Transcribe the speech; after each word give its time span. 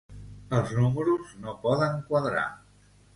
Els 0.59 0.71
números 0.77 1.35
no 1.43 1.53
poden 1.65 1.99
quadrar. 2.09 2.47